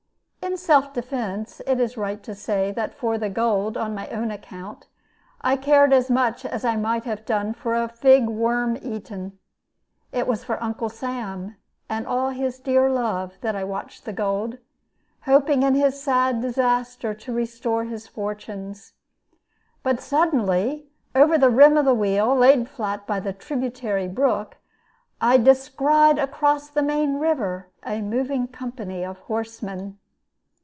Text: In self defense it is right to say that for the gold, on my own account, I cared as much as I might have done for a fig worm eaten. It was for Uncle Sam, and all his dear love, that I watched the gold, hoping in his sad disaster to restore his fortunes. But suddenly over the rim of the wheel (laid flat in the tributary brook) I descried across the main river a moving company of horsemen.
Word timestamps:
In 0.43 0.57
self 0.57 0.91
defense 0.91 1.61
it 1.65 1.79
is 1.79 1.95
right 1.95 2.21
to 2.23 2.35
say 2.35 2.73
that 2.73 2.93
for 2.93 3.17
the 3.17 3.29
gold, 3.29 3.77
on 3.77 3.95
my 3.95 4.09
own 4.09 4.31
account, 4.31 4.87
I 5.39 5.55
cared 5.55 5.93
as 5.93 6.09
much 6.09 6.43
as 6.45 6.65
I 6.65 6.75
might 6.75 7.05
have 7.05 7.25
done 7.25 7.53
for 7.53 7.73
a 7.73 7.87
fig 7.87 8.27
worm 8.27 8.75
eaten. 8.81 9.39
It 10.11 10.27
was 10.27 10.43
for 10.43 10.61
Uncle 10.61 10.89
Sam, 10.89 11.55
and 11.87 12.05
all 12.05 12.31
his 12.31 12.59
dear 12.59 12.89
love, 12.89 13.37
that 13.39 13.55
I 13.55 13.63
watched 13.63 14.03
the 14.03 14.11
gold, 14.11 14.57
hoping 15.21 15.63
in 15.63 15.73
his 15.73 16.01
sad 16.01 16.41
disaster 16.41 17.13
to 17.13 17.31
restore 17.33 17.85
his 17.85 18.07
fortunes. 18.07 18.91
But 19.83 20.01
suddenly 20.01 20.89
over 21.15 21.37
the 21.37 21.49
rim 21.51 21.77
of 21.77 21.85
the 21.85 21.93
wheel 21.93 22.35
(laid 22.35 22.67
flat 22.67 23.03
in 23.07 23.23
the 23.23 23.31
tributary 23.31 24.09
brook) 24.09 24.57
I 25.21 25.37
descried 25.37 26.19
across 26.19 26.67
the 26.67 26.83
main 26.83 27.19
river 27.19 27.69
a 27.85 28.01
moving 28.01 28.47
company 28.49 29.05
of 29.05 29.19
horsemen. 29.19 29.97